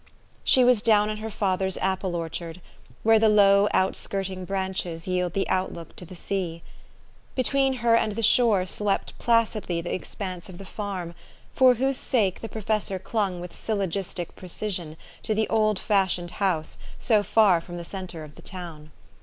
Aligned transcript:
She 0.43 0.63
was 0.63 0.81
down 0.81 1.11
in 1.11 1.17
her 1.17 1.29
father's 1.29 1.77
apple 1.77 2.15
orchard, 2.15 2.59
where 3.03 3.19
the 3.19 3.29
low, 3.29 3.67
outskirting 3.71 4.45
branches 4.45 5.07
yield 5.07 5.33
the 5.33 5.47
outlook 5.47 5.95
to 5.97 6.05
the 6.07 6.15
sea. 6.15 6.63
Between 7.35 7.73
her 7.85 7.93
and 7.95 8.13
the 8.13 8.23
shore 8.23 8.65
swept 8.65 9.15
placidly 9.19 9.79
the 9.79 9.93
expanse 9.93 10.49
of 10.49 10.57
the 10.57 10.65
farm, 10.65 11.13
for 11.53 11.75
whose 11.75 11.97
sake 11.97 12.41
the 12.41 12.49
professor 12.49 12.97
clung 12.97 13.39
with 13.39 13.55
syllogistic 13.55 14.35
precision 14.35 14.97
to 15.21 15.35
the 15.35 15.47
old 15.49 15.77
fashioned 15.77 16.31
house 16.41 16.79
so 16.97 17.21
far 17.21 17.61
from 17.61 17.77
the 17.77 17.85
centre 17.85 18.23
of 18.23 18.33
the 18.33 18.41
town. 18.41 18.89